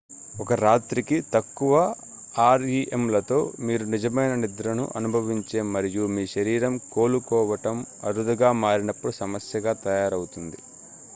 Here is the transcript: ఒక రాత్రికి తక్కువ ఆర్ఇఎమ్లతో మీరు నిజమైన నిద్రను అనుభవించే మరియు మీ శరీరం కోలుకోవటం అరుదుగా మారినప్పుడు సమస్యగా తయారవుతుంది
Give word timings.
ఒక 0.35 0.53
రాత్రికి 0.59 1.17
తక్కువ 1.33 1.73
ఆర్ఇఎమ్లతో 2.43 3.37
మీరు 3.65 3.85
నిజమైన 3.93 4.33
నిద్రను 4.41 4.85
అనుభవించే 4.97 5.61
మరియు 5.73 6.05
మీ 6.15 6.23
శరీరం 6.33 6.75
కోలుకోవటం 6.91 7.77
అరుదుగా 8.05 8.51
మారినప్పుడు 8.63 9.13
సమస్యగా 9.21 9.73
తయారవుతుంది 9.85 10.59